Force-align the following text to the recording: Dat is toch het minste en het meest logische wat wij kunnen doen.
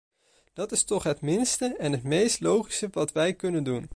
Dat 0.53 0.71
is 0.71 0.83
toch 0.83 1.03
het 1.03 1.21
minste 1.21 1.75
en 1.77 1.91
het 1.91 2.03
meest 2.03 2.39
logische 2.39 2.87
wat 2.91 3.11
wij 3.11 3.33
kunnen 3.35 3.63
doen. 3.63 3.89